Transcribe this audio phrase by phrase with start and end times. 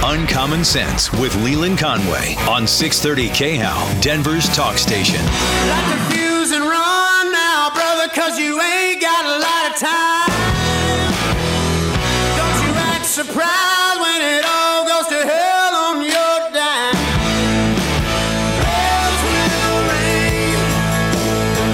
[0.00, 5.24] Now, Uncommon Sense with Leland Conway on 630 KHOW, Denver's talk station.
[5.24, 10.30] Light the fuse and run now, brother, cause you ain't got a lot of time.
[12.36, 16.94] Don't you act surprised when it all goes to hell on your dime.
[18.62, 20.54] Bells will ring,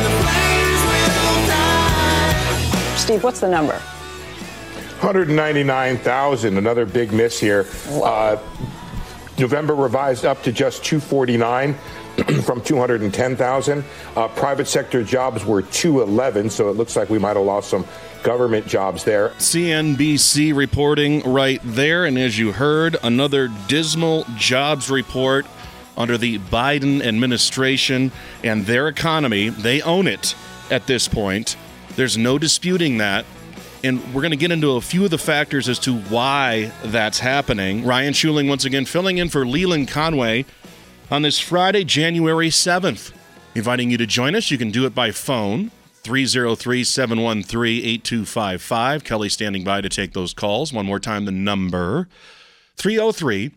[0.03, 2.97] the flames will die.
[2.97, 3.81] Steve, what's the number?
[5.01, 7.67] 199,000, another big miss here.
[7.91, 8.37] Uh,
[9.39, 11.75] November revised up to just 249
[12.45, 13.85] from 210,000.
[14.17, 17.85] Uh, private sector jobs were 211, so it looks like we might have lost some
[18.23, 19.31] government jobs there.
[19.31, 22.05] CNBC reporting right there.
[22.05, 25.47] And as you heard, another dismal jobs report
[25.97, 29.49] under the Biden administration and their economy.
[29.49, 30.35] They own it
[30.71, 31.57] at this point.
[31.97, 33.25] There's no disputing that.
[33.85, 37.19] And we're going to get into a few of the factors as to why that's
[37.19, 37.85] happening.
[37.85, 40.47] Ryan Schuling, once again, filling in for Leland Conway
[41.11, 43.13] on this Friday, January 7th.
[43.55, 44.51] Inviting you to join us.
[44.51, 45.71] You can do it by phone,
[46.03, 49.05] 303 713 8255.
[49.05, 50.73] Kelly standing by to take those calls.
[50.73, 52.09] One more time, the number
[52.77, 53.53] 303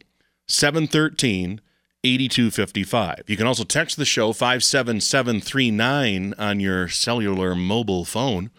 [0.46, 1.62] 713
[2.04, 3.24] 8255.
[3.28, 8.52] You can also text the show 57739 on your cellular mobile phone.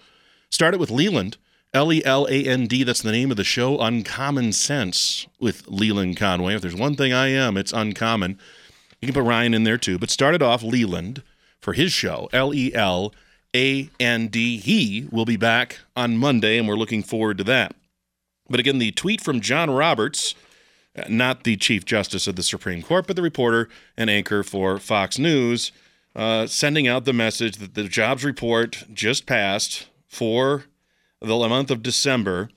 [0.49, 1.37] Start it with Leland.
[1.75, 5.67] L E L A N D, that's the name of the show, Uncommon Sense with
[5.69, 6.55] Leland Conway.
[6.55, 8.39] If there's one thing I am, it's uncommon.
[9.01, 11.23] You can put Ryan in there too, but started off Leland
[11.61, 13.13] for his show, L E L
[13.55, 14.57] A N D.
[14.59, 17.75] He will be back on Monday, and we're looking forward to that.
[18.49, 20.35] But again, the tweet from John Roberts,
[20.97, 24.79] uh, not the Chief Justice of the Supreme Court, but the reporter and anchor for
[24.79, 25.71] Fox News,
[26.17, 30.65] uh, sending out the message that the jobs report just passed for
[31.21, 32.49] the month of December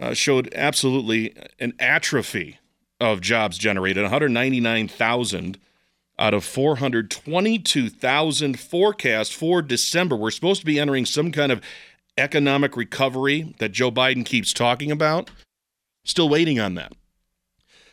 [0.00, 2.58] uh, showed absolutely an atrophy
[3.00, 5.58] of jobs generated 199,000
[6.18, 10.16] out of 422,000 forecast for December.
[10.16, 11.62] We're supposed to be entering some kind of
[12.16, 15.30] economic recovery that Joe Biden keeps talking about.
[16.04, 16.92] Still waiting on that.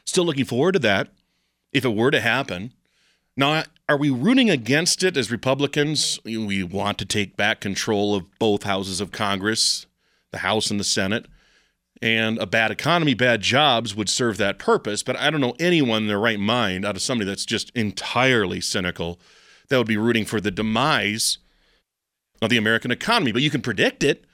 [0.06, 1.10] Still looking forward to that
[1.72, 2.74] if it were to happen.
[3.38, 6.20] Now, are we rooting against it as Republicans?
[6.24, 9.86] We want to take back control of both houses of Congress,
[10.36, 11.26] the House and the Senate.
[12.02, 15.02] And a bad economy, bad jobs would serve that purpose.
[15.02, 18.60] But I don't know anyone in their right mind, out of somebody that's just entirely
[18.60, 19.20] cynical,
[19.70, 21.38] that would be rooting for the demise
[22.42, 23.32] of the American economy.
[23.32, 24.26] But you can predict it.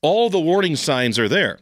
[0.00, 1.58] All the warning signs are there.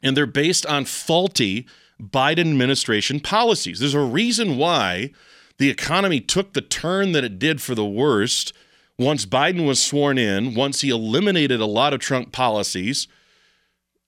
[0.00, 1.66] And they're based on faulty
[2.00, 3.80] Biden administration policies.
[3.80, 5.10] There's a reason why
[5.58, 8.52] the economy took the turn that it did for the worst
[8.98, 13.06] once Biden was sworn in, once he eliminated a lot of Trump policies,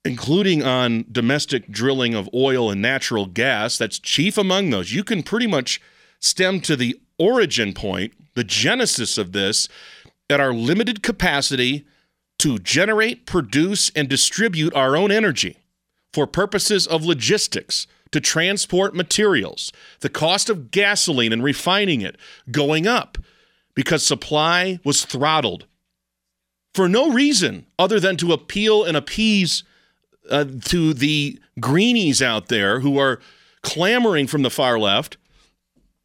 [0.03, 3.77] including on domestic drilling of oil and natural gas.
[3.77, 4.91] That's chief among those.
[4.91, 5.79] You can pretty much
[6.19, 9.69] stem to the origin point, the genesis of this,
[10.29, 11.85] at our limited capacity
[12.39, 15.57] to generate, produce, and distribute our own energy
[16.11, 22.17] for purposes of logistics to transport materials, the cost of gasoline and refining it
[22.51, 23.17] going up
[23.75, 25.65] because supply was throttled
[26.73, 29.63] for no reason other than to appeal and appease
[30.29, 33.19] uh, to the greenies out there who are
[33.61, 35.17] clamoring from the far left.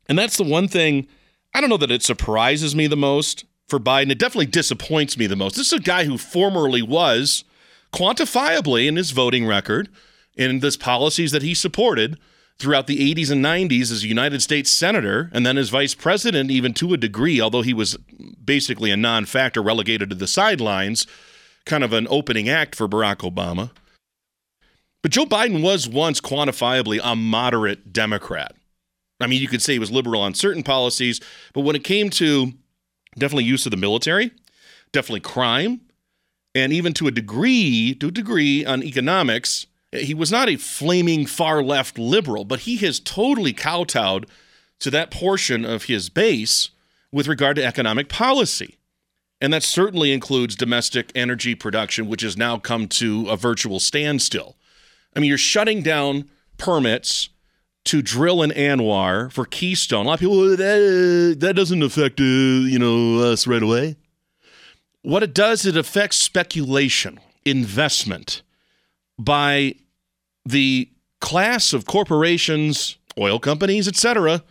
[0.08, 1.06] And that's the one thing
[1.54, 4.10] I don't know that it surprises me the most for Biden.
[4.10, 5.56] It definitely disappoints me the most.
[5.56, 7.44] This is a guy who formerly was
[7.92, 9.88] quantifiably in his voting record
[10.36, 12.18] in this policies that he supported
[12.58, 16.50] throughout the 80s and 90s as a United States senator and then as vice president
[16.50, 17.96] even to a degree although he was
[18.42, 21.06] basically a non-factor relegated to the sidelines
[21.64, 23.70] kind of an opening act for Barack Obama.
[25.02, 28.54] But Joe Biden was once quantifiably a moderate democrat.
[29.20, 31.20] I mean you could say he was liberal on certain policies
[31.52, 32.52] but when it came to
[33.18, 34.30] definitely use of the military
[34.92, 35.80] definitely crime
[36.54, 41.26] and even to a degree to a degree on economics he was not a flaming
[41.26, 44.26] far left liberal, but he has totally kowtowed
[44.80, 46.70] to that portion of his base
[47.12, 48.76] with regard to economic policy.
[49.40, 54.56] And that certainly includes domestic energy production, which has now come to a virtual standstill.
[55.14, 57.28] I mean, you're shutting down permits
[57.84, 60.06] to drill in ANWR for Keystone.
[60.06, 63.96] A lot of people, that, that doesn't affect, uh, you know, us right away.
[65.02, 68.42] What it does, it affects speculation, investment
[69.18, 69.74] by
[70.44, 70.88] the
[71.20, 74.42] class of corporations, oil companies, etc.,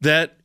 [0.00, 0.36] that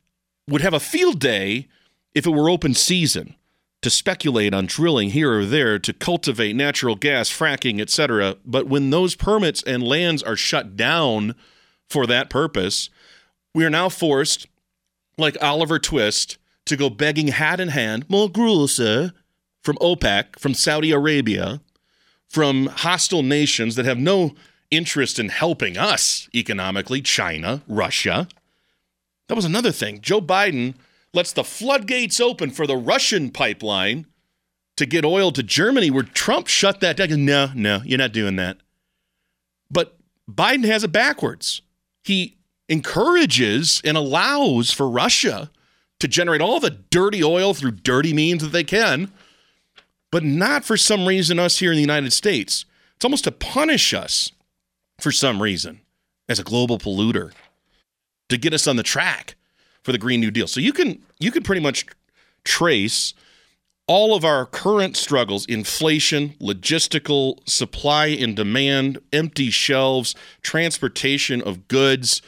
[0.48, 1.68] would have a field day
[2.14, 3.34] if it were open season
[3.82, 8.36] to speculate on drilling here or there to cultivate natural gas, fracking, etc.
[8.44, 11.34] But when those permits and lands are shut down
[11.90, 12.90] for that purpose,
[13.54, 14.46] we are now forced,
[15.18, 19.12] like Oliver Twist, to go begging hat in hand, gruel, sir,
[19.62, 21.60] from OPEC, from Saudi Arabia,
[22.32, 24.34] from hostile nations that have no
[24.70, 28.26] interest in helping us economically, China, Russia.
[29.28, 30.00] That was another thing.
[30.00, 30.74] Joe Biden
[31.12, 34.06] lets the floodgates open for the Russian pipeline
[34.78, 37.24] to get oil to Germany, where Trump shut that down.
[37.26, 38.56] No, no, you're not doing that.
[39.70, 39.98] But
[40.30, 41.60] Biden has it backwards.
[42.02, 45.50] He encourages and allows for Russia
[46.00, 49.12] to generate all the dirty oil through dirty means that they can,
[50.12, 52.64] but not for some reason us here in the United States.
[52.94, 54.30] It's almost to punish us
[55.00, 55.80] for some reason
[56.28, 57.32] as a global polluter
[58.28, 59.34] to get us on the track
[59.82, 60.46] for the Green New Deal.
[60.46, 61.86] So you can you can pretty much
[62.44, 63.14] trace
[63.88, 72.22] all of our current struggles inflation, logistical, supply and demand, empty shelves, transportation of goods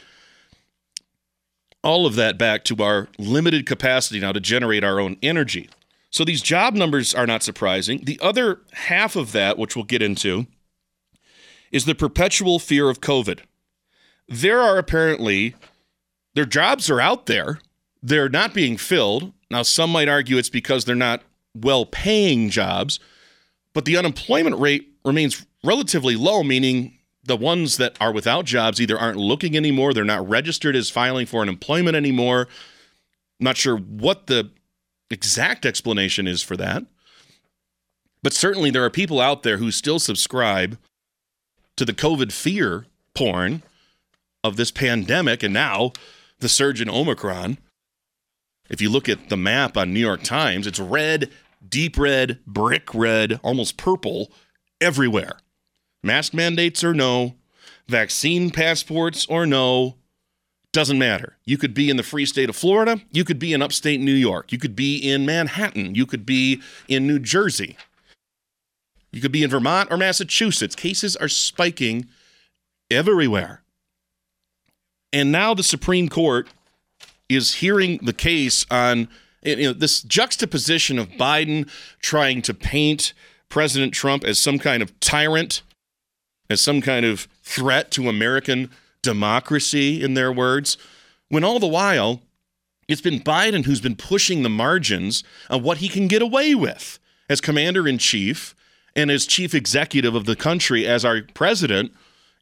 [1.85, 5.69] all of that back to our limited capacity now to generate our own energy.
[6.15, 8.05] So these job numbers are not surprising.
[8.05, 10.47] The other half of that, which we'll get into,
[11.73, 13.41] is the perpetual fear of COVID.
[14.29, 15.55] There are apparently,
[16.33, 17.59] their jobs are out there,
[18.01, 19.33] they're not being filled.
[19.51, 21.21] Now, some might argue it's because they're not
[21.53, 22.97] well paying jobs,
[23.73, 28.97] but the unemployment rate remains relatively low, meaning the ones that are without jobs either
[28.97, 32.47] aren't looking anymore, they're not registered as filing for unemployment anymore.
[33.37, 34.49] not sure what the
[35.09, 36.83] exact explanation is for that.
[38.23, 40.77] But certainly there are people out there who still subscribe
[41.75, 43.61] to the COVID fear porn
[44.43, 45.91] of this pandemic and now
[46.39, 47.57] the surge in Omicron.
[48.69, 51.29] If you look at the map on New York Times, it's red,
[51.67, 54.31] deep red, brick red, almost purple
[54.81, 55.37] everywhere.
[56.03, 57.35] Mask mandates or no,
[57.87, 59.95] vaccine passports or no,
[60.75, 61.37] doesn't matter.
[61.45, 64.13] You could be in the free state of Florida, you could be in upstate New
[64.13, 67.77] York, you could be in Manhattan, you could be in New Jersey,
[69.13, 70.75] you could be in Vermont or Massachusetts.
[70.75, 72.07] Cases are spiking
[72.91, 73.61] everywhere.
[75.13, 76.49] And now the Supreme Court
[77.29, 79.07] is hearing the case on
[79.43, 81.69] you know this juxtaposition of Biden
[82.01, 83.13] trying to paint
[83.47, 85.61] President Trump as some kind of tyrant,
[86.49, 88.69] as some kind of threat to American
[89.05, 90.77] democracy, in their words,
[91.29, 92.21] when all the while
[92.87, 96.99] it's been Biden who's been pushing the margins of what he can get away with
[97.29, 98.53] as commander in chief
[98.95, 101.91] and as chief executive of the country, as our president,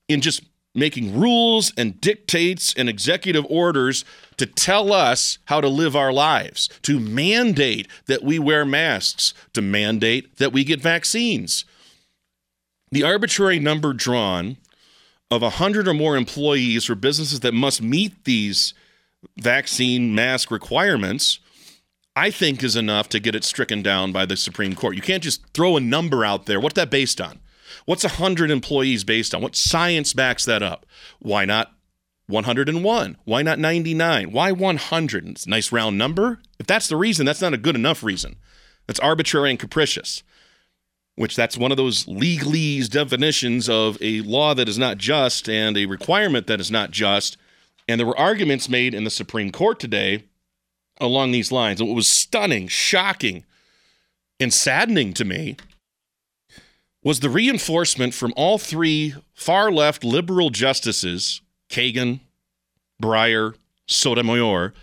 [0.08, 0.44] in just
[0.76, 4.04] making rules and dictates and executive orders
[4.38, 9.62] to tell us how to live our lives, to mandate that we wear masks, to
[9.62, 11.66] mandate that we get vaccines.
[12.92, 14.58] The arbitrary number drawn
[15.34, 18.74] of 100 or more employees for businesses that must meet these
[19.38, 21.40] vaccine mask requirements,
[22.16, 24.96] I think is enough to get it stricken down by the Supreme Court.
[24.96, 26.60] You can't just throw a number out there.
[26.60, 27.40] What's that based on?
[27.86, 29.42] What's 100 employees based on?
[29.42, 30.86] What science backs that up?
[31.20, 31.72] Why not
[32.28, 33.18] 101?
[33.26, 34.32] Why not 99?
[34.32, 35.28] Why 100?
[35.28, 36.40] It's a nice round number.
[36.60, 38.36] If that's the reason, that's not a good enough reason.
[38.88, 40.24] That's arbitrary and capricious,
[41.16, 45.78] which that's one of those legalese definitions of a law that is not just and
[45.78, 47.38] a requirement that is not just.
[47.88, 50.24] And there were arguments made in the Supreme Court today
[51.00, 51.80] along these lines.
[51.80, 53.44] And what was stunning, shocking,
[54.40, 55.58] and saddening to me
[57.04, 62.22] was the reinforcement from all three far left liberal justices, Kagan,
[63.02, 63.56] Breyer,
[63.88, 64.74] Sotomayor,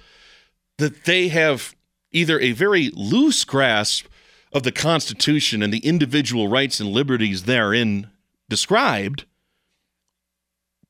[0.79, 1.75] that they have
[2.13, 4.07] either a very loose grasp
[4.53, 8.11] of the Constitution and the individual rights and liberties therein
[8.49, 9.25] described,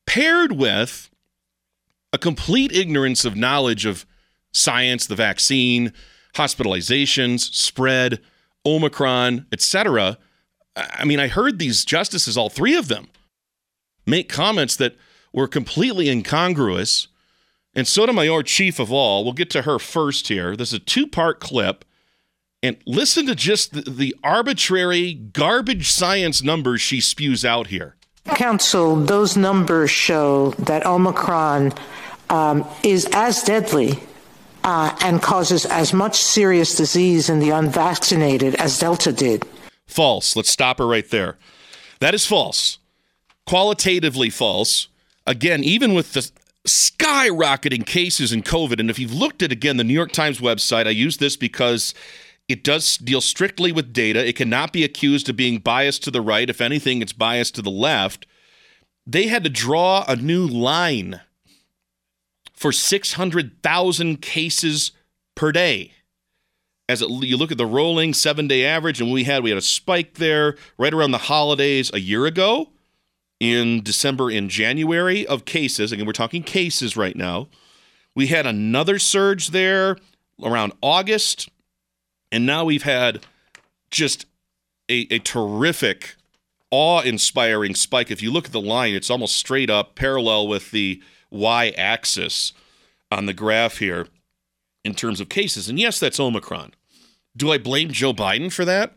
[0.05, 1.09] paired with
[2.11, 4.05] a complete ignorance of knowledge of
[4.51, 5.93] science, the vaccine,
[6.35, 8.19] hospitalizations, spread,
[8.65, 10.17] Omicron, etc.
[10.75, 13.09] I mean, I heard these justices, all three of them,
[14.05, 14.95] make comments that
[15.33, 17.07] were completely incongruous.
[17.73, 20.55] And Sotomayor, chief of all, we'll get to her first here.
[20.55, 21.85] This is a two part clip.
[22.63, 27.95] And listen to just the, the arbitrary garbage science numbers she spews out here.
[28.25, 31.73] Counsel, those numbers show that Omicron
[32.29, 33.99] um, is as deadly
[34.63, 39.43] uh, and causes as much serious disease in the unvaccinated as Delta did.
[39.87, 40.35] False.
[40.35, 41.37] Let's stop her right there.
[41.99, 42.77] That is false.
[43.47, 44.87] Qualitatively false.
[45.25, 46.31] Again, even with the
[46.67, 50.85] skyrocketing cases in COVID, and if you've looked at again the New York Times website,
[50.85, 51.93] I use this because
[52.47, 54.27] it does deal strictly with data.
[54.27, 56.49] It cannot be accused of being biased to the right.
[56.49, 58.25] If anything, it's biased to the left.
[59.05, 61.21] They had to draw a new line
[62.53, 64.91] for 600,000 cases
[65.35, 65.93] per day.
[66.87, 69.57] As it, you look at the rolling seven day average, and we had we had
[69.57, 72.71] a spike there right around the holidays a year ago
[73.39, 75.91] in December and January of cases.
[75.91, 77.47] Again, we're talking cases right now.
[78.13, 79.97] We had another surge there
[80.43, 81.49] around August,
[82.31, 83.25] and now we've had
[83.89, 84.25] just
[84.89, 86.15] a, a terrific,
[86.69, 88.11] awe inspiring spike.
[88.11, 92.53] If you look at the line, it's almost straight up parallel with the y axis
[93.11, 94.07] on the graph here
[94.83, 95.69] in terms of cases.
[95.69, 96.73] And yes, that's Omicron.
[97.35, 98.95] Do I blame Joe Biden for that?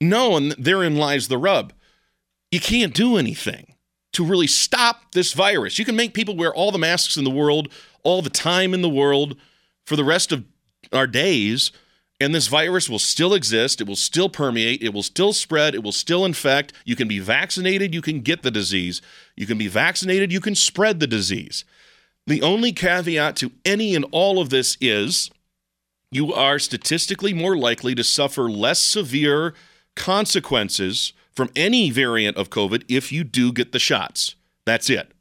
[0.00, 1.72] No, and therein lies the rub.
[2.50, 3.74] You can't do anything
[4.12, 5.78] to really stop this virus.
[5.78, 7.68] You can make people wear all the masks in the world,
[8.04, 9.36] all the time in the world
[9.86, 10.44] for the rest of
[10.92, 11.72] our days,
[12.20, 13.80] and this virus will still exist.
[13.80, 14.82] It will still permeate.
[14.82, 15.74] It will still spread.
[15.74, 16.72] It will still infect.
[16.84, 19.00] You can be vaccinated, you can get the disease.
[19.36, 21.64] You can be vaccinated, you can spread the disease.
[22.26, 25.30] The only caveat to any and all of this is
[26.10, 29.54] you are statistically more likely to suffer less severe
[29.94, 34.34] consequences from any variant of COVID if you do get the shots.
[34.64, 35.12] That's it.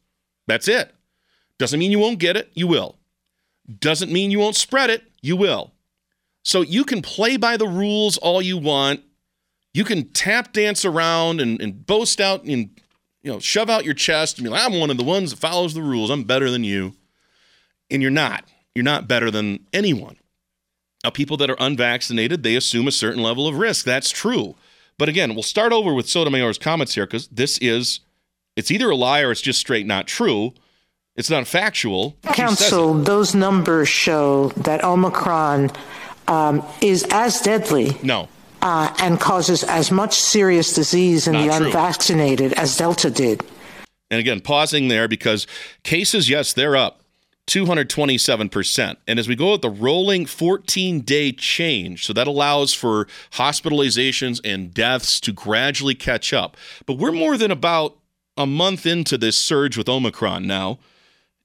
[0.48, 0.94] That's it.
[1.58, 2.98] Doesn't mean you won't get it, you will.
[3.80, 5.74] Doesn't mean you won't spread it, you will.
[6.48, 9.02] So you can play by the rules all you want.
[9.74, 12.70] You can tap dance around and, and boast out and
[13.22, 15.40] you know shove out your chest and be like, I'm one of the ones that
[15.40, 16.10] follows the rules.
[16.10, 16.94] I'm better than you.
[17.92, 18.46] And you're not.
[18.74, 20.16] You're not better than anyone.
[21.04, 23.84] Now, people that are unvaccinated, they assume a certain level of risk.
[23.84, 24.56] That's true.
[24.98, 28.00] But again, we'll start over with Sotomayor's comments here because this is,
[28.56, 30.54] it's either a lie or it's just straight not true.
[31.18, 32.16] It's not factual.
[32.24, 35.72] Counsel, those numbers show that Omicron
[36.28, 37.98] um, is as deadly.
[38.04, 38.30] No.
[38.62, 41.66] Uh, and causes as much serious disease in Not the true.
[41.68, 43.44] unvaccinated as Delta did.
[44.10, 45.46] And again, pausing there because
[45.84, 47.04] cases, yes, they're up
[47.48, 48.98] 227%.
[49.08, 54.42] And as we go at the rolling 14 day change, so that allows for hospitalizations
[54.44, 56.58] and deaths to gradually catch up.
[56.86, 57.98] But we're more than about
[58.36, 60.80] a month into this surge with Omicron now.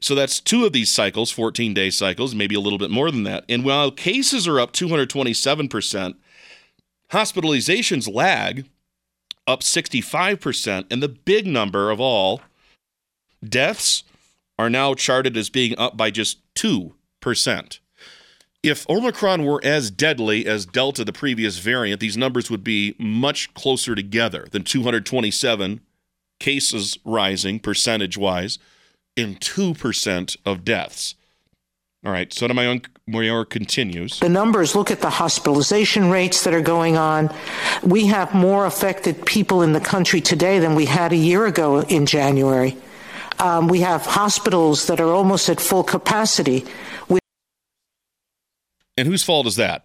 [0.02, 3.22] So that's two of these cycles, 14 day cycles, maybe a little bit more than
[3.22, 3.44] that.
[3.48, 6.14] And while cases are up 227%,
[7.10, 8.68] hospitalizations lag
[9.46, 10.86] up 65%.
[10.90, 12.40] And the big number of all,
[13.46, 14.02] deaths
[14.58, 17.78] are now charted as being up by just 2%.
[18.62, 23.52] If Omicron were as deadly as Delta, the previous variant, these numbers would be much
[23.54, 25.80] closer together than 227
[26.38, 28.58] cases rising percentage wise
[29.16, 31.14] in 2% of deaths.
[32.04, 34.18] All right, Sotomayor continues.
[34.18, 37.32] The numbers look at the hospitalization rates that are going on.
[37.84, 41.80] We have more affected people in the country today than we had a year ago
[41.82, 42.76] in January.
[43.38, 46.64] Um, we have hospitals that are almost at full capacity.
[47.08, 47.20] We-
[48.96, 49.84] And whose fault is that?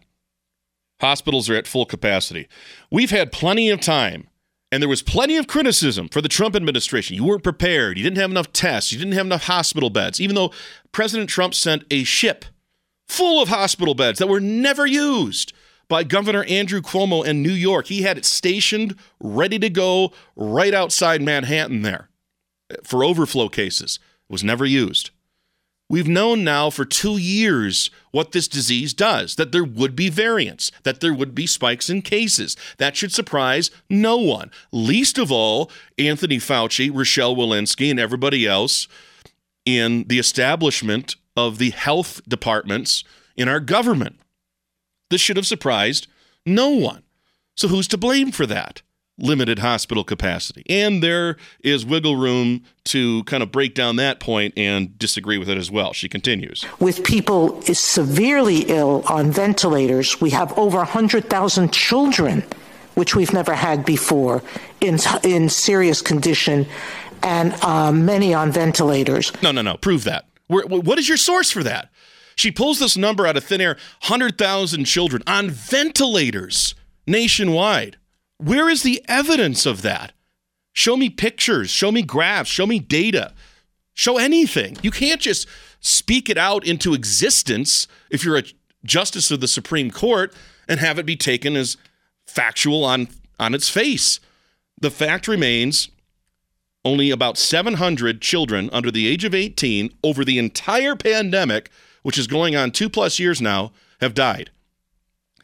[1.00, 2.48] Hospitals are at full capacity.
[2.90, 4.28] We've had plenty of time,
[4.72, 7.16] and there was plenty of criticism for the Trump administration.
[7.16, 7.98] You weren't prepared.
[7.98, 8.92] You didn't have enough tests.
[8.92, 10.52] You didn't have enough hospital beds, even though
[10.92, 12.46] President Trump sent a ship
[13.08, 15.54] full of hospital beds that were never used
[15.88, 17.88] by Governor Andrew Cuomo in New York.
[17.88, 22.10] He had it stationed, ready to go, right outside Manhattan there
[22.84, 24.00] for overflow cases.
[24.30, 25.12] It was never used.
[25.90, 30.70] We've known now for two years what this disease does, that there would be variants,
[30.84, 32.58] that there would be spikes in cases.
[32.78, 38.88] That should surprise no one, least of all Anthony Fauci, Rochelle Walensky, and everybody else
[39.66, 43.06] in the establishment of the health departments
[43.38, 44.20] in our government.
[45.10, 46.08] This should have surprised
[46.46, 47.04] no one.
[47.56, 48.82] So who's to blame for that?
[49.20, 50.64] Limited hospital capacity.
[50.70, 55.50] And there is wiggle room to kind of break down that point and disagree with
[55.50, 55.92] it as well.
[55.94, 56.66] She continues.
[56.80, 60.22] with people is severely ill on ventilators.
[60.22, 62.44] We have over 100,000 children,
[62.94, 64.44] which we've never had before,
[64.82, 66.68] in, in serious condition,
[67.24, 69.32] and uh, many on ventilators.
[69.42, 69.78] No, no, no.
[69.78, 70.26] Prove that.
[70.48, 71.90] Where, what is your source for that?
[72.36, 76.76] She pulls this number out of thin air 100,000 children on ventilators
[77.08, 77.98] nationwide.
[78.38, 80.14] Where is the evidence of that?
[80.74, 83.34] Show me pictures, show me graphs, show me data,
[83.94, 84.78] show anything.
[84.84, 85.48] You can't just
[85.80, 88.44] speak it out into existence if you're a
[88.86, 90.34] justice of the Supreme Court
[90.68, 91.78] and have it be taken as
[92.28, 93.08] factual on,
[93.40, 94.20] on its face.
[94.80, 95.90] The fact remains
[96.86, 101.70] only about 700 children under the age of 18 over the entire pandemic,
[102.04, 104.52] which is going on two plus years now, have died.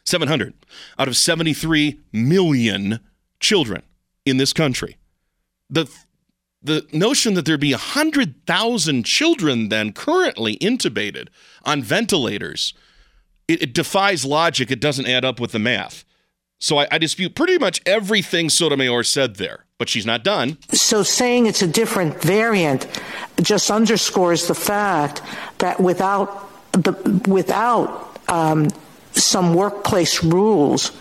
[0.04, 0.54] 700
[0.98, 3.00] out of 73 million
[3.40, 3.82] children
[4.24, 4.96] in this country.
[5.70, 5.90] The
[6.64, 11.28] the notion that there'd be 100,000 children then currently intubated
[11.62, 12.72] on ventilators,
[13.46, 14.70] it, it, defies logic.
[14.70, 16.04] It doesn't add up with the math.
[16.58, 20.56] So I, I dispute pretty much everything Sotomayor said there, but she's not done.
[20.72, 22.86] So saying it's a different variant
[23.42, 25.20] just underscores the fact
[25.58, 26.92] that without the
[27.28, 28.68] without um,
[29.14, 30.92] some workplace rules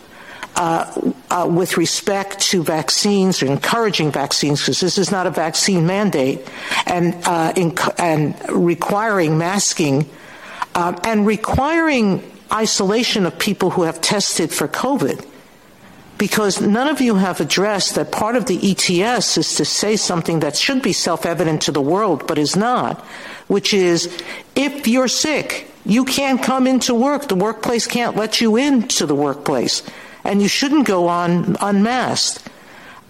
[0.56, 6.48] uh, uh, with respect to vaccines encouraging vaccines, because this is not a vaccine mandate,
[6.86, 10.08] and uh, inc- and requiring masking
[10.76, 15.28] um, and requiring isolation of people who have tested for COVID.
[16.20, 20.42] Because none of you have addressed that part of the ETS is to say something
[20.42, 23.02] that should be self evident to the world, but is not,
[23.48, 24.06] which is
[24.56, 27.28] if you're sick, you can't come into work.
[27.28, 29.84] The workplace can't let you into the workplace
[30.24, 32.48] and you shouldn't go on unmasked.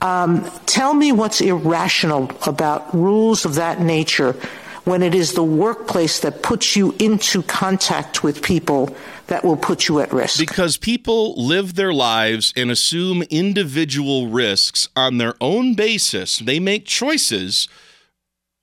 [0.01, 4.35] Um, tell me what's irrational about rules of that nature
[4.83, 8.93] when it is the workplace that puts you into contact with people
[9.27, 10.39] that will put you at risk.
[10.39, 16.39] Because people live their lives and assume individual risks on their own basis.
[16.39, 17.69] They make choices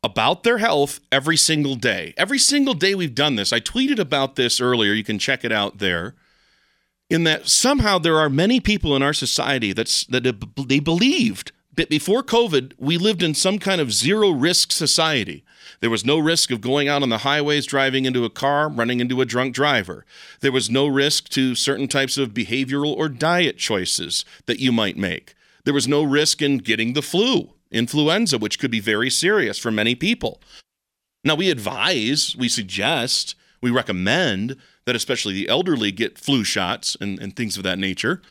[0.02, 2.14] about their health every single day.
[2.16, 3.52] Every single day we've done this.
[3.52, 4.92] I tweeted about this earlier.
[4.92, 6.14] You can check it out there
[7.10, 10.22] in that somehow there are many people in our society that's that
[10.68, 15.44] they believed that before COVID we lived in some kind of zero risk society.
[15.80, 19.00] There was no risk of going out on the highways driving into a car, running
[19.00, 20.04] into a drunk driver.
[20.40, 24.96] There was no risk to certain types of behavioral or diet choices that you might
[24.96, 25.34] make.
[25.64, 29.70] There was no risk in getting the flu, influenza, which could be very serious for
[29.70, 30.40] many people.
[31.24, 34.56] Now, we advise, we suggest, we recommend
[34.86, 38.22] that especially the elderly get flu shots and, and things of that nature.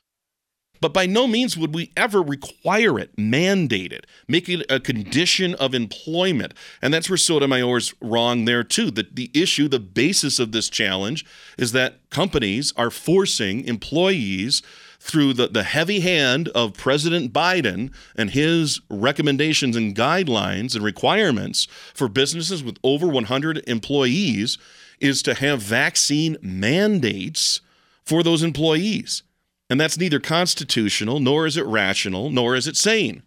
[0.81, 5.53] But by no means would we ever require it, mandate it, make it a condition
[5.55, 6.53] of employment.
[6.81, 8.89] And that's where Sotomayor's wrong there, too.
[8.89, 11.25] The, the issue, the basis of this challenge
[11.57, 14.61] is that companies are forcing employees
[14.99, 21.67] through the, the heavy hand of President Biden and his recommendations and guidelines and requirements
[21.93, 24.57] for businesses with over 100 employees
[24.99, 27.61] is to have vaccine mandates
[28.03, 29.23] for those employees.
[29.69, 33.23] And that's neither constitutional, nor is it rational, nor is it sane.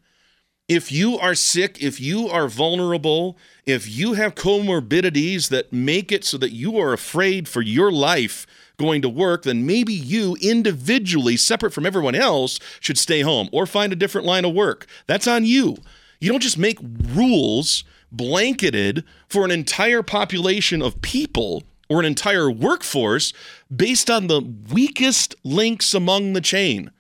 [0.69, 6.25] If you are sick, if you are vulnerable, if you have comorbidities that make it
[6.25, 8.47] so that you are afraid for your life
[8.83, 13.65] going to work, then maybe you individually, separate from everyone else, should stay home or
[13.65, 14.87] find a different line of work.
[15.07, 15.77] That's on you.
[16.21, 16.79] You don't just make
[17.15, 23.33] rules blanketed for an entire population of people or an entire workforce
[23.75, 26.91] based on the weakest links among the chain.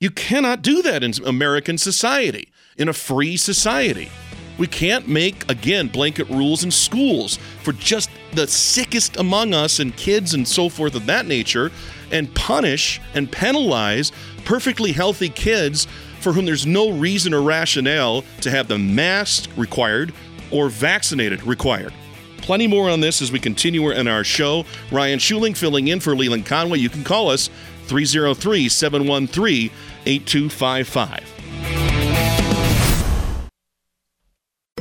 [0.00, 4.10] You cannot do that in American society, in a free society.
[4.58, 9.96] We can't make, again, blanket rules in schools for just the sickest among us and
[9.96, 11.70] kids and so forth of that nature
[12.10, 14.12] and punish and penalize
[14.44, 15.86] perfectly healthy kids
[16.20, 20.12] for whom there's no reason or rationale to have the mask required
[20.50, 21.92] or vaccinated required.
[22.38, 24.64] Plenty more on this as we continue in our show.
[24.90, 26.78] Ryan Schuling filling in for Leland Conway.
[26.78, 27.50] You can call us
[27.86, 29.70] 303 713
[30.06, 31.27] 8255.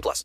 [0.00, 0.24] plus.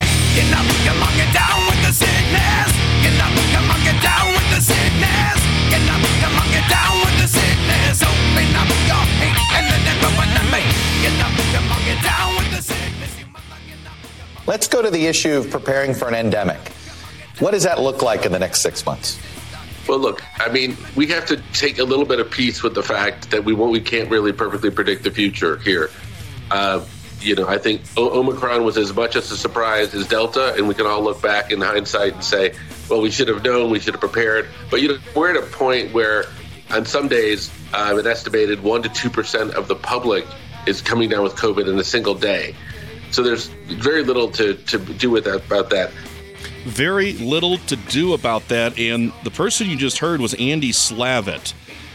[0.00, 2.70] Get up, come on, get down with the sickness.
[3.02, 5.38] Get up, come on, get down with the sickness.
[5.72, 8.02] Get up, come on, get down with the sickness.
[8.04, 10.62] Open up your hate and then open the me.
[11.00, 13.12] Get up, come on, get down with the sickness.
[14.46, 16.60] Let's go to the issue of preparing for an endemic.
[17.38, 19.18] What does that look like in the next six months?
[19.88, 22.82] Well, look, I mean, we have to take a little bit of peace with the
[22.82, 25.90] fact that we won't, we can't really perfectly predict the future here.
[26.50, 26.84] Uh,
[27.20, 30.74] you know, I think Omicron was as much as a surprise as Delta, and we
[30.74, 32.54] can all look back in hindsight and say,
[32.88, 34.48] well, we should have known, we should have prepared.
[34.70, 36.26] But you know, we're at a point where,
[36.70, 40.26] on some days, uh, an estimated one to two percent of the public
[40.66, 42.54] is coming down with COVID in a single day.
[43.12, 45.92] So there's very little to, to do with that, about that.
[46.64, 48.76] Very little to do about that.
[48.78, 51.54] And the person you just heard was Andy Slavitt.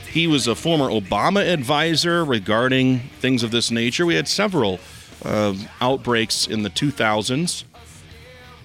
[0.09, 4.05] He was a former Obama advisor regarding things of this nature.
[4.05, 4.79] We had several
[5.23, 7.63] uh, outbreaks in the 2000s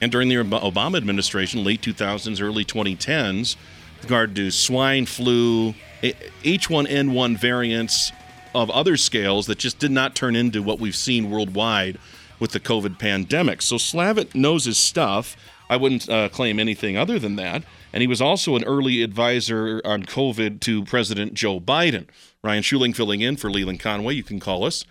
[0.00, 3.56] and during the Obama administration, late 2000s, early 2010s,
[3.96, 8.12] with regard to swine flu, H1N1 variants
[8.54, 11.98] of other scales that just did not turn into what we've seen worldwide
[12.38, 13.62] with the COVID pandemic.
[13.62, 15.36] So Slavitt knows his stuff.
[15.68, 17.64] I wouldn't uh, claim anything other than that.
[17.92, 22.06] And he was also an early advisor on COVID to President Joe Biden.
[22.42, 24.14] Ryan Schuling filling in for Leland Conway.
[24.14, 24.84] You can call us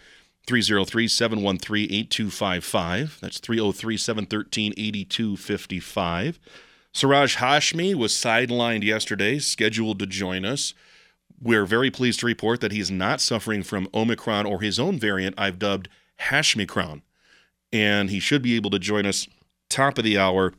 [0.47, 3.17] 303 713 8255.
[3.21, 6.39] That's 303 713 8255.
[6.93, 10.73] Siraj Hashmi was sidelined yesterday, scheduled to join us.
[11.41, 15.35] We're very pleased to report that he's not suffering from Omicron or his own variant
[15.37, 15.89] I've dubbed
[16.21, 17.01] Hashmicron.
[17.73, 19.27] And he should be able to join us
[19.69, 20.53] top of the hour,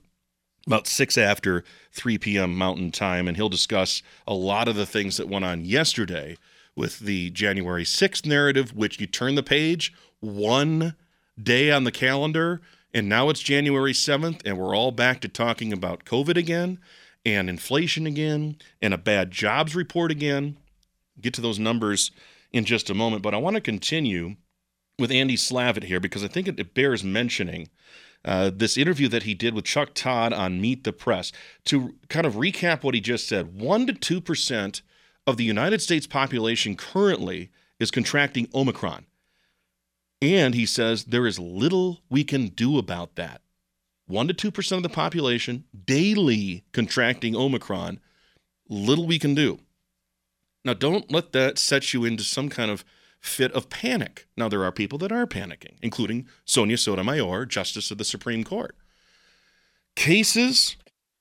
[0.67, 2.55] about six after 3 p.m.
[2.55, 3.27] Mountain Time.
[3.27, 6.37] And he'll discuss a lot of the things that went on yesterday
[6.77, 10.95] with the January 6th narrative, which you turn the page one
[11.43, 12.61] day on the calendar,
[12.93, 16.79] and now it's January 7th, and we're all back to talking about COVID again,
[17.25, 20.57] and inflation again, and a bad jobs report again.
[21.21, 22.11] Get to those numbers
[22.53, 24.37] in just a moment, but I want to continue
[24.99, 27.69] with Andy Slavitt here because I think it, bears mentioning.
[28.25, 31.33] Uh, this interview that he did with Chuck Todd on Meet the Press
[31.67, 34.81] to kind of recap what he just said 1% to 2%
[35.27, 39.07] of the United States population currently is contracting Omicron.
[40.23, 43.43] And he says there is little we can do about that.
[44.07, 48.01] 1 to 2% of the population daily contracting Omicron,
[48.69, 49.59] little we can do.
[50.65, 52.85] Now, don't let that set you into some kind of
[53.21, 54.27] fit of panic.
[54.37, 58.75] Now, there are people that are panicking, including Sonia Sotomayor, Justice of the Supreme Court.
[59.95, 60.77] Cases,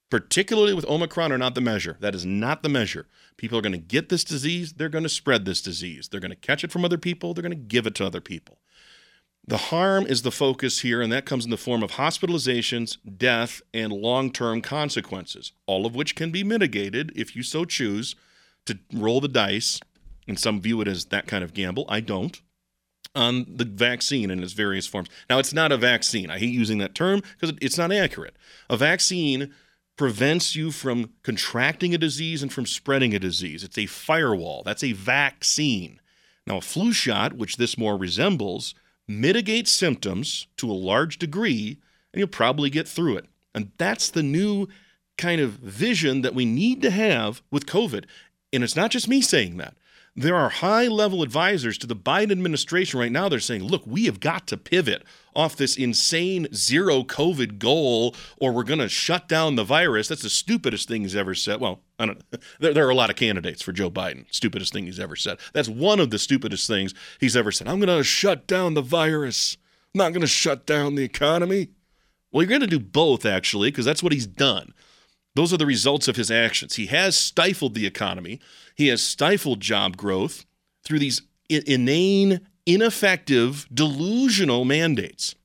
[0.10, 1.98] particularly with Omicron, are not the measure.
[2.00, 3.08] That is not the measure.
[3.38, 4.74] People are going to get this disease.
[4.74, 6.08] They're going to spread this disease.
[6.08, 7.34] They're going to catch it from other people.
[7.34, 8.60] They're going to give it to other people.
[9.48, 13.62] The harm is the focus here, and that comes in the form of hospitalizations, death,
[13.74, 18.16] and long term consequences, all of which can be mitigated if you so choose
[18.66, 19.80] to roll the dice.
[20.28, 21.86] And some view it as that kind of gamble.
[21.88, 22.42] I don't.
[23.14, 25.08] On the vaccine in its various forms.
[25.30, 26.32] Now, it's not a vaccine.
[26.32, 28.36] I hate using that term because it's not accurate.
[28.68, 29.54] A vaccine
[29.96, 33.64] prevents you from contracting a disease and from spreading a disease.
[33.64, 34.64] It's a firewall.
[34.64, 36.00] That's a vaccine.
[36.46, 38.76] Now, a flu shot, which this more resembles,
[39.08, 41.80] mitigates symptoms to a large degree,
[42.14, 43.26] and you'll probably get through it.
[43.54, 44.68] And that's the new
[45.18, 48.06] kind of vision that we need to have with COVID.
[48.52, 49.76] And it's not just me saying that.
[50.18, 53.28] There are high level advisors to the Biden administration right now.
[53.28, 55.04] They're saying, look, we have got to pivot
[55.36, 60.08] off this insane zero COVID goal, or we're going to shut down the virus.
[60.08, 61.60] That's the stupidest thing he's ever said.
[61.60, 62.24] Well, I don't,
[62.62, 64.26] there, there are a lot of candidates for Joe Biden.
[64.32, 65.38] Stupidest thing he's ever said.
[65.52, 67.68] That's one of the stupidest things he's ever said.
[67.68, 69.58] I'm going to shut down the virus.
[69.94, 71.72] I'm not going to shut down the economy.
[72.32, 74.74] Well, you're going to do both, actually, because that's what he's done.
[75.36, 76.76] Those are the results of his actions.
[76.76, 78.40] He has stifled the economy.
[78.74, 80.46] He has stifled job growth
[80.84, 85.36] through these inane, ineffective, delusional mandates.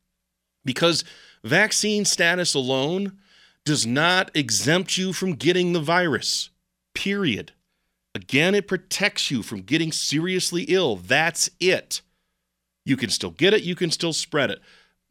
[0.64, 1.04] Because
[1.42, 3.18] vaccine status alone
[3.64, 6.50] does not exempt you from getting the virus,
[6.94, 7.52] period.
[8.14, 10.96] Again, it protects you from getting seriously ill.
[10.96, 12.00] That's it.
[12.84, 14.60] You can still get it, you can still spread it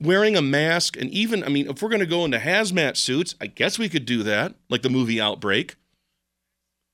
[0.01, 3.35] wearing a mask, and even, I mean, if we're going to go into hazmat suits,
[3.41, 5.75] I guess we could do that, like the movie Outbreak.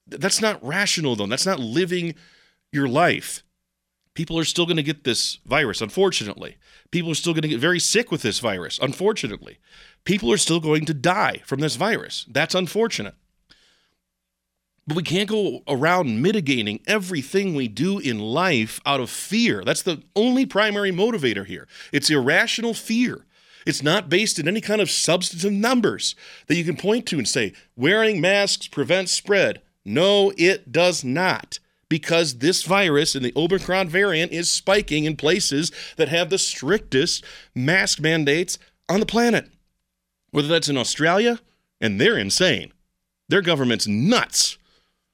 [0.07, 1.27] That's not rational, though.
[1.27, 2.15] That's not living
[2.71, 3.43] your life.
[4.13, 6.57] People are still going to get this virus, unfortunately.
[6.91, 9.57] People are still going to get very sick with this virus, unfortunately.
[10.05, 12.25] People are still going to die from this virus.
[12.29, 13.15] That's unfortunate.
[14.87, 19.63] But we can't go around mitigating everything we do in life out of fear.
[19.65, 21.67] That's the only primary motivator here.
[21.91, 23.25] It's irrational fear.
[23.65, 27.27] It's not based in any kind of substantive numbers that you can point to and
[27.27, 29.61] say, wearing masks prevents spread.
[29.83, 31.57] No, it does not.
[31.89, 37.23] Because this virus and the Omicron variant is spiking in places that have the strictest
[37.55, 39.49] mask mandates on the planet.
[40.29, 41.39] Whether that's in Australia,
[41.81, 42.71] and they're insane.
[43.29, 44.57] Their government's nuts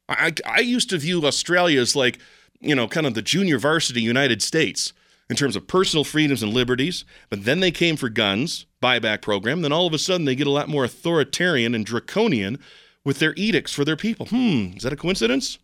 [0.10, 2.20] I, I used to view Australia as like,
[2.60, 4.94] you know, kind of the junior varsity United States.
[5.30, 9.62] in terms of personal freedoms and liberties, but then they came for guns, buyback program,
[9.62, 12.60] then all of a sudden they get a lot more authoritarian and draconian
[13.06, 14.26] with their edicts for their people.
[14.26, 15.58] Hmm, is that a coincidence?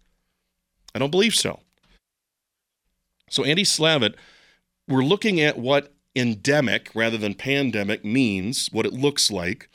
[0.96, 1.60] I don't believe so.
[3.30, 4.16] So, Andy Slavitt,
[4.88, 9.70] we're looking at what endemic rather than pandemic means, what it looks like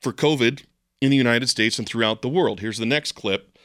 [0.00, 0.62] for COVID
[1.00, 2.60] in the United States and throughout the world.
[2.60, 3.55] Here's the next clip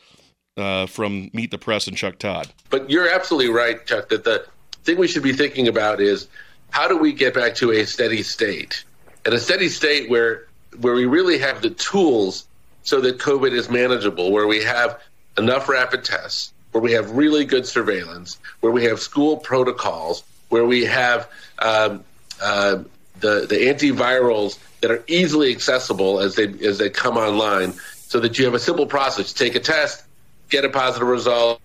[0.57, 2.47] uh, from Meet the Press and Chuck Todd.
[2.69, 4.45] But you're absolutely right, Chuck, that the
[4.83, 6.27] thing we should be thinking about is
[6.69, 8.83] how do we get back to a steady state?
[9.25, 10.47] And a steady state where
[10.79, 12.47] where we really have the tools
[12.83, 14.99] so that COVID is manageable, where we have
[15.37, 20.65] enough rapid tests, where we have really good surveillance, where we have school protocols, where
[20.65, 22.03] we have um,
[22.41, 22.83] uh,
[23.19, 27.73] the the antivirals that are easily accessible as they as they come online,
[28.07, 30.03] so that you have a simple process: take a test,
[30.51, 31.59] get a positive result,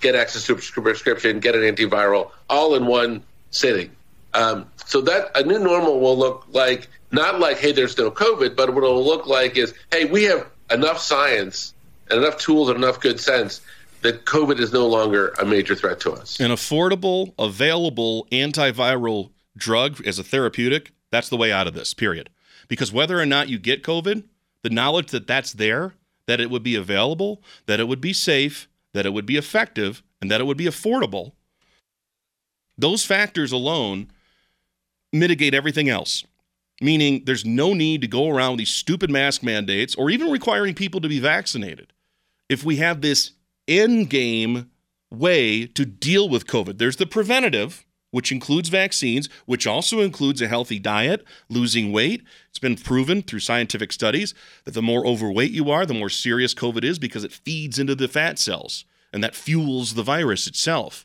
[0.00, 3.90] get access to a prescription, get an antiviral, all in one sitting.
[4.34, 8.56] Um, so that a new normal will look like not like hey, there's no COVID,
[8.56, 11.74] but what it'll look like is hey, we have enough science
[12.10, 13.60] and enough tools and enough good sense
[14.00, 16.40] that COVID is no longer a major threat to us.
[16.40, 22.28] An affordable, available antiviral drug as a therapeutic, that's the way out of this, period.
[22.68, 24.24] Because whether or not you get COVID,
[24.62, 25.94] the knowledge that that's there,
[26.26, 30.02] that it would be available, that it would be safe, that it would be effective,
[30.20, 31.32] and that it would be affordable,
[32.78, 34.10] those factors alone
[35.12, 36.24] mitigate everything else.
[36.80, 40.74] Meaning there's no need to go around with these stupid mask mandates or even requiring
[40.74, 41.92] people to be vaccinated.
[42.48, 43.32] If we have this
[43.68, 44.70] end game
[45.10, 50.46] way to deal with COVID, there's the preventative, which includes vaccines, which also includes a
[50.46, 52.22] healthy diet, losing weight.
[52.48, 56.54] It's been proven through scientific studies that the more overweight you are, the more serious
[56.54, 61.04] COVID is because it feeds into the fat cells and that fuels the virus itself.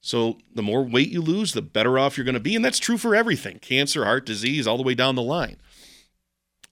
[0.00, 2.56] So the more weight you lose, the better off you're going to be.
[2.56, 5.58] And that's true for everything cancer, heart disease, all the way down the line.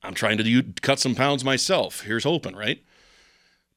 [0.02, 2.02] I'm trying to cut some pounds myself.
[2.02, 2.82] Here's hoping, right?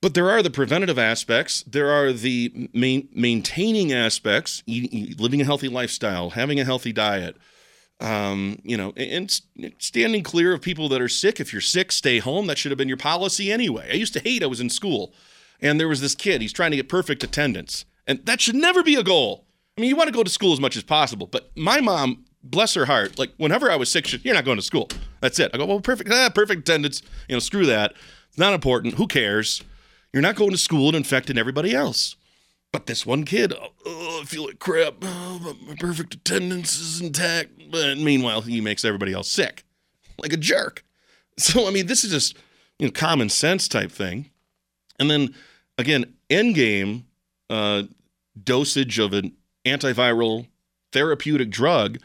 [0.02, 1.64] But there are the preventative aspects.
[1.64, 7.36] There are the main, maintaining aspects, eating, living a healthy lifestyle, having a healthy diet,
[8.00, 9.42] um, you know, and
[9.80, 11.40] standing clear of people that are sick.
[11.40, 12.46] If you're sick, stay home.
[12.46, 13.90] That should have been your policy anyway.
[13.92, 15.14] I used to hate I was in school
[15.60, 17.86] and there was this kid, he's trying to get perfect attendance.
[18.06, 19.46] And that should never be a goal.
[19.78, 22.26] I mean, you want to go to school as much as possible, but my mom,
[22.44, 24.90] bless her heart, like whenever I was sick, she, you're not going to school.
[25.20, 25.52] That's it.
[25.54, 27.02] I go, well, perfect, ah, perfect attendance.
[27.28, 27.94] You know, screw that.
[28.30, 28.96] It's not important.
[28.96, 29.64] Who cares?
[30.14, 32.16] You're not going to school and infecting everybody else.
[32.72, 34.96] But this one kid, oh, oh I feel like crap.
[35.02, 37.52] Oh, my perfect attendance is intact.
[37.72, 39.64] But meanwhile, he makes everybody else sick,
[40.22, 40.84] like a jerk.
[41.40, 42.36] So I mean, this is just
[42.80, 44.32] you know common sense type thing.
[45.00, 45.36] And then
[45.78, 47.04] again, endgame
[47.50, 47.84] uh,
[48.44, 49.34] dosage of an
[49.66, 50.48] antiviral
[50.92, 52.00] therapeutic drug,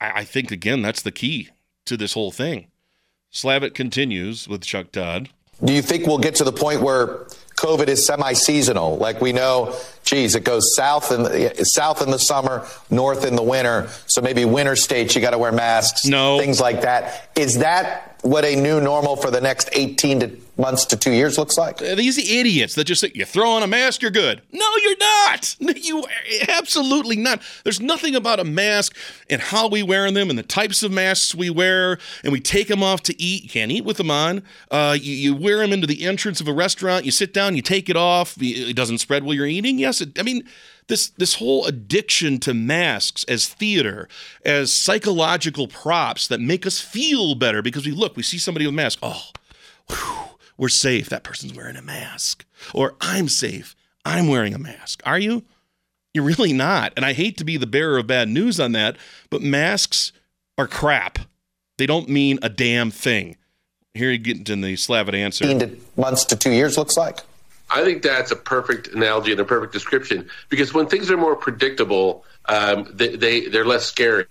[0.00, 1.50] I, I think, again, that's the key
[1.86, 2.68] to this whole thing.
[3.32, 5.30] Slavitt continues with Chuck Todd.
[5.64, 8.98] Do you think we'll get to the point where COVID is semi-seasonal?
[8.98, 13.36] Like we know, geez, it goes south in the, south in the summer, north in
[13.36, 13.88] the winter.
[14.06, 16.04] So maybe winter states you got to wear masks.
[16.04, 17.30] No, things like that.
[17.36, 21.38] Is that what a new normal for the next 18 to months to two years
[21.38, 21.78] looks like?
[21.78, 24.42] These idiots that just say, you throw on a mask, you're good.
[24.52, 25.56] No, you're not.
[25.82, 26.04] You
[26.48, 27.42] absolutely not.
[27.64, 28.96] There's nothing about a mask
[29.28, 32.68] and how we wear them and the types of masks we wear, and we take
[32.68, 33.42] them off to eat.
[33.42, 34.42] You can't eat with them on.
[34.70, 37.04] Uh, you, you, wear them into the entrance of a restaurant.
[37.04, 38.36] You sit down, you take it off.
[38.40, 39.78] It doesn't spread while you're eating.
[39.78, 40.46] Yes, it, I mean,
[40.88, 44.08] this this whole addiction to masks as theater,
[44.44, 48.74] as psychological props that make us feel better because we look, we see somebody with
[48.74, 48.98] a mask.
[49.02, 49.30] Oh,
[49.88, 51.08] whew, we're safe.
[51.08, 52.44] That person's wearing a mask.
[52.74, 53.74] Or I'm safe.
[54.04, 55.02] I'm wearing a mask.
[55.06, 55.44] Are you?
[56.14, 56.92] You're really not.
[56.96, 58.96] And I hate to be the bearer of bad news on that,
[59.30, 60.12] but masks
[60.58, 61.18] are crap.
[61.78, 63.36] They don't mean a damn thing.
[63.94, 65.76] Here you get into the Slavitt answer.
[65.96, 67.20] Months to two years looks like.
[67.72, 71.36] I think that's a perfect analogy and a perfect description because when things are more
[71.36, 74.26] predictable, um, they, they they're less scary.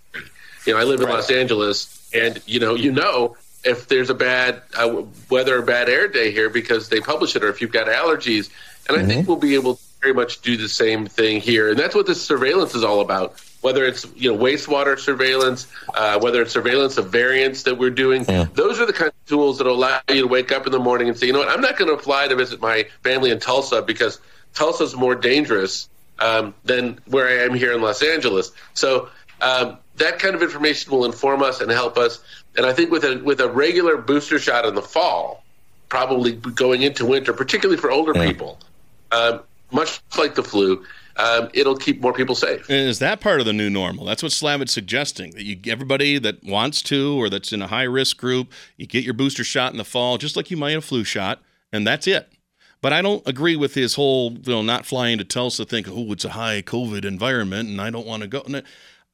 [0.66, 1.16] You know, I live in right.
[1.16, 5.90] Los Angeles, and you know, you know, if there's a bad uh, weather or bad
[5.90, 8.50] air day here because they publish it, or if you've got allergies.
[8.88, 9.06] And mm-hmm.
[9.06, 11.70] I think we'll be able to very much do the same thing here.
[11.70, 13.40] And that's what this surveillance is all about.
[13.62, 18.26] Whether it's you know wastewater surveillance, uh, whether it's surveillance of variants that we're doing,
[18.28, 18.48] yeah.
[18.54, 21.10] those are the kind of tools that allow you to wake up in the morning
[21.10, 23.40] and say, you know what, I'm not going to fly to visit my family in
[23.40, 24.20] Tulsa because
[24.54, 28.52] Tulsa's more dangerous um, than where I am here in Los Angeles.
[28.74, 29.10] So
[29.42, 32.20] um, that kind of information will inform us and help us.
[32.56, 35.44] And I think with a with a regular booster shot in the fall,
[35.90, 38.28] probably going into winter, particularly for older yeah.
[38.28, 38.60] people,
[39.12, 40.86] um, much like the flu,
[41.22, 42.70] um, it'll keep more people safe.
[42.70, 44.06] Is that part of the new normal?
[44.06, 45.32] That's what Slavitt's suggesting.
[45.32, 49.04] That you everybody that wants to or that's in a high risk group, you get
[49.04, 52.08] your booster shot in the fall, just like you might a flu shot, and that's
[52.08, 52.32] it.
[52.82, 56.12] But I don't agree with his whole, you know, not flying to Tulsa, think, oh,
[56.12, 58.44] it's a high COVID environment, and I don't want to go.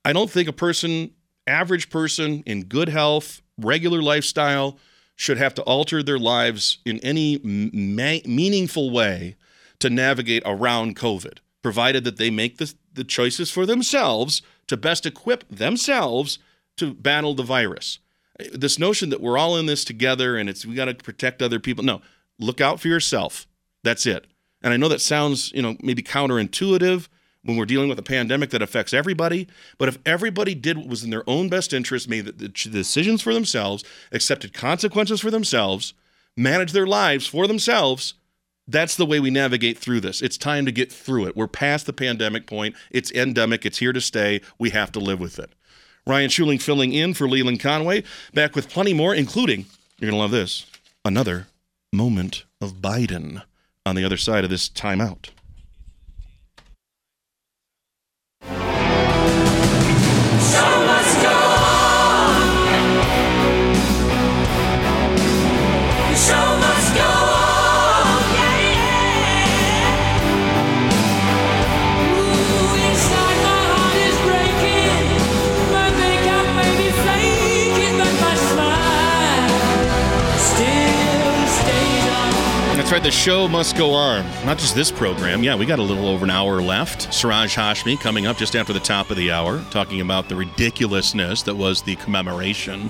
[0.05, 1.11] I don't think a person,
[1.45, 4.79] average person in good health, regular lifestyle,
[5.17, 9.35] should have to alter their lives in any ma- meaningful way
[9.79, 15.06] to navigate around COVID, provided that they make the, the choices for themselves to best
[15.06, 16.39] equip themselves
[16.77, 17.99] to battle the virus.
[18.53, 21.60] This notion that we're all in this together and it's we got to protect other
[21.60, 21.84] people.
[21.84, 22.01] No,
[22.39, 23.47] look out for yourself.
[23.84, 24.27] That's it.
[24.62, 27.10] And I know that sounds, you know, maybe counterintuitive
[27.43, 29.45] when we're dealing with a pandemic that affects everybody.
[29.77, 33.34] But if everybody did what was in their own best interest, made the decisions for
[33.34, 35.93] themselves, accepted consequences for themselves,
[36.38, 38.13] managed their lives for themselves,
[38.67, 40.21] that's the way we navigate through this.
[40.21, 41.36] It's time to get through it.
[41.36, 42.75] We're past the pandemic point.
[42.91, 43.65] It's endemic.
[43.65, 44.41] It's here to stay.
[44.60, 45.51] We have to live with it.
[46.06, 48.03] Ryan Schuling filling in for Leland Conway,
[48.34, 49.65] back with plenty more, including,
[49.99, 50.65] you're going to love this,
[51.03, 51.47] another
[51.91, 53.43] moment of Biden
[53.86, 55.30] on the other side of this timeout.
[83.07, 84.25] The show must go on.
[84.45, 85.41] Not just this program.
[85.41, 87.13] Yeah, we got a little over an hour left.
[87.13, 91.41] Siraj Hashmi coming up just after the top of the hour, talking about the ridiculousness
[91.43, 92.89] that was the commemoration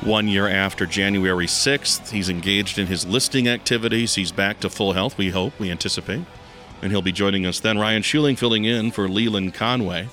[0.00, 2.10] one year after January 6th.
[2.10, 4.16] He's engaged in his listing activities.
[4.16, 6.24] He's back to full health, we hope, we anticipate.
[6.82, 7.78] And he'll be joining us then.
[7.78, 10.08] Ryan Schuling filling in for Leland Conway.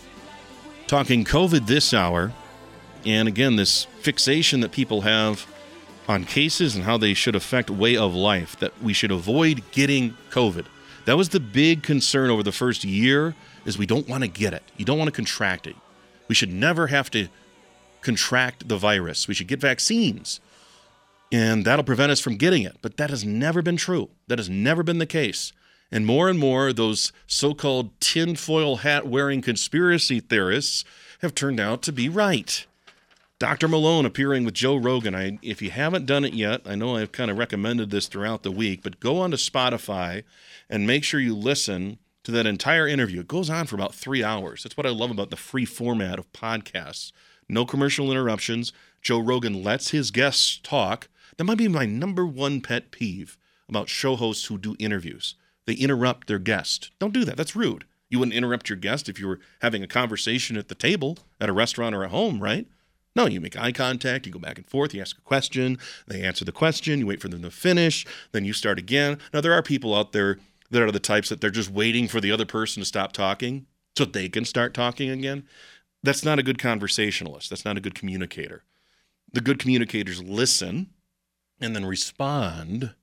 [0.85, 2.33] Talking COVID this hour.
[3.03, 5.47] And again, this fixation that people have
[6.09, 10.17] on cases and how they should affect way of life, that we should avoid getting
[10.31, 10.65] COVID.
[11.05, 14.53] That was the big concern over the first year is we don't want to get
[14.53, 14.63] it.
[14.75, 15.75] You don't want to contract it.
[16.27, 17.27] We should never have to
[18.01, 19.27] contract the virus.
[19.27, 20.39] We should get vaccines.
[21.31, 22.77] And that'll prevent us from getting it.
[22.81, 24.09] But that has never been true.
[24.27, 25.53] That has never been the case.
[25.91, 30.85] And more and more, those so called tinfoil hat wearing conspiracy theorists
[31.21, 32.65] have turned out to be right.
[33.39, 33.69] Dr.
[33.69, 35.15] Malone appearing with Joe Rogan.
[35.15, 38.43] I, if you haven't done it yet, I know I've kind of recommended this throughout
[38.43, 40.23] the week, but go on to Spotify
[40.69, 43.21] and make sure you listen to that entire interview.
[43.21, 44.63] It goes on for about three hours.
[44.63, 47.13] That's what I love about the free format of podcasts.
[47.47, 48.73] No commercial interruptions.
[49.01, 51.07] Joe Rogan lets his guests talk.
[51.37, 53.37] That might be my number one pet peeve
[53.69, 55.35] about show hosts who do interviews.
[55.65, 56.91] They interrupt their guest.
[56.99, 57.37] Don't do that.
[57.37, 57.85] That's rude.
[58.09, 61.47] You wouldn't interrupt your guest if you were having a conversation at the table at
[61.47, 62.67] a restaurant or at home, right?
[63.19, 65.77] No, you make eye contact, you go back and forth, you ask a question,
[66.07, 69.17] they answer the question, you wait for them to finish, then you start again.
[69.33, 70.39] Now, there are people out there
[70.71, 73.65] that are the types that they're just waiting for the other person to stop talking
[73.97, 75.43] so they can start talking again.
[76.01, 77.49] That's not a good conversationalist.
[77.49, 78.63] That's not a good communicator.
[79.33, 80.91] The good communicators listen
[81.59, 82.93] and then respond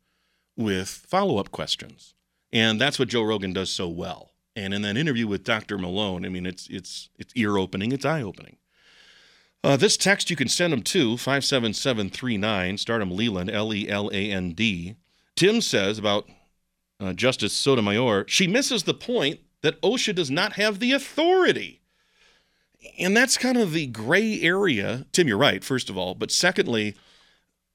[0.56, 2.14] with follow up questions.
[2.50, 4.32] And that's what Joe Rogan does so well.
[4.54, 5.76] And in that interview with Dr.
[5.76, 8.56] Malone, I mean, it's it's it's ear opening, it's eye opening.
[9.66, 14.08] Uh, this text you can send them to 57739, start them Leland, L E L
[14.12, 14.94] A N D.
[15.34, 16.28] Tim says about
[17.00, 21.80] uh, Justice Sotomayor, she misses the point that OSHA does not have the authority.
[22.96, 25.04] And that's kind of the gray area.
[25.10, 26.14] Tim, you're right, first of all.
[26.14, 26.94] But secondly,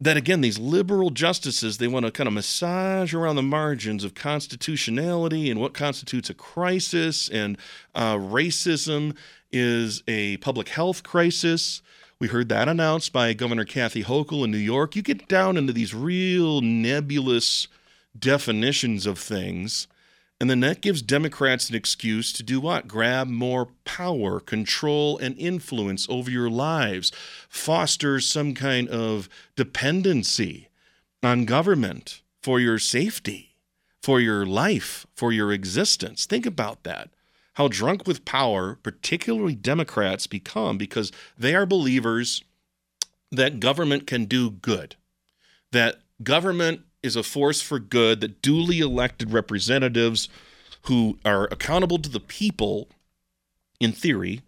[0.01, 4.15] that again, these liberal justices, they want to kind of massage around the margins of
[4.15, 7.55] constitutionality and what constitutes a crisis and
[7.93, 9.15] uh, racism
[9.51, 11.83] is a public health crisis.
[12.17, 14.95] We heard that announced by Governor Kathy Hochul in New York.
[14.95, 17.67] You get down into these real nebulous
[18.17, 19.87] definitions of things,
[20.41, 22.87] and then that gives Democrats an excuse to do what?
[22.87, 27.11] Grab more power, control, and influence over your lives,
[27.47, 30.69] foster some kind of dependency
[31.21, 33.53] on government for your safety,
[34.01, 36.25] for your life, for your existence.
[36.25, 37.11] Think about that
[37.53, 42.43] how drunk with power, particularly Democrats, become because they are believers
[43.31, 44.95] that government can do good,
[45.71, 50.29] that government is a force for good, that duly elected representatives
[50.83, 52.89] who are accountable to the people,
[53.79, 54.41] in theory,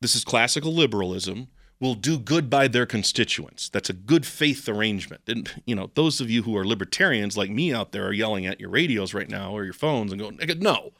[0.00, 1.48] this is classical liberalism,
[1.80, 3.68] will do good by their constituents.
[3.68, 5.22] That's a good faith arrangement.
[5.28, 8.46] And, you know, those of you who are libertarians like me out there are yelling
[8.46, 10.92] at your radios right now or your phones and going, no,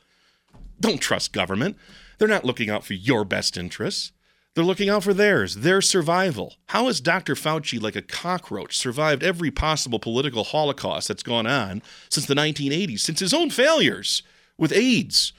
[0.81, 1.77] Don't trust government.
[2.19, 4.13] They're not looking out for your best interests.
[4.59, 6.57] They're looking out for theirs, their survival.
[6.71, 7.37] How has Dr.
[7.37, 12.99] Fauci, like a cockroach, survived every possible political holocaust that's gone on since the 1980s,
[12.99, 14.25] since his own failures
[14.57, 15.33] with AIDS,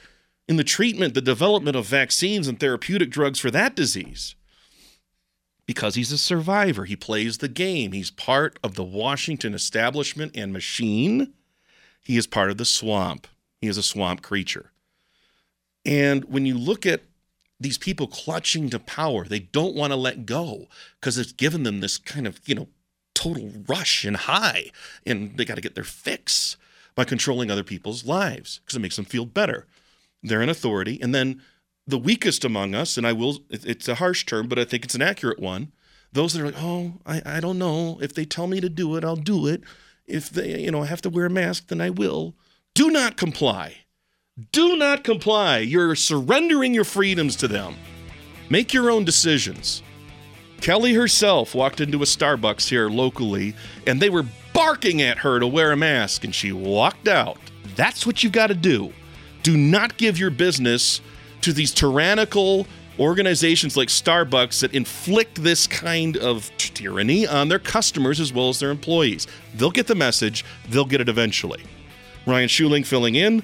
[0.48, 4.36] in the treatment, the development of vaccines and therapeutic drugs for that disease?
[5.66, 6.86] Because he's a survivor.
[6.86, 7.92] He plays the game.
[7.92, 11.34] He's part of the Washington establishment and machine.
[12.02, 13.28] He is part of the swamp.
[13.60, 14.72] He is a swamp creature.
[15.86, 17.02] And when you look at
[17.60, 20.68] these people clutching to power, they don't want to let go
[21.00, 22.68] because it's given them this kind of, you know,
[23.14, 24.72] total rush and high.
[25.06, 26.56] And they got to get their fix
[26.96, 29.68] by controlling other people's lives because it makes them feel better.
[30.24, 31.00] They're an authority.
[31.02, 31.42] And then
[31.86, 34.96] the weakest among us, and I will, it's a harsh term, but I think it's
[34.96, 35.72] an accurate one.
[36.12, 38.00] Those that are like, oh, I, I don't know.
[38.02, 39.64] If they tell me to do it, I'll do it.
[40.08, 42.36] If they, you know, I have to wear a mask, then I will.
[42.74, 43.78] Do not comply.
[44.52, 45.60] Do not comply.
[45.60, 47.76] You're surrendering your freedoms to them.
[48.50, 49.84] Make your own decisions.
[50.62, 53.54] Kelly herself walked into a Starbucks here locally
[53.88, 57.38] and they were barking at her to wear a mask and she walked out.
[57.76, 58.94] That's what you've got to do.
[59.44, 61.02] Do not give your business
[61.42, 62.68] to these tyrannical
[63.00, 68.60] organizations like Starbucks that inflict this kind of tyranny on their customers as well as
[68.60, 69.28] their employees.
[69.56, 71.64] They'll get the message, they'll get it eventually.
[72.26, 73.44] Ryan Schuling filling in.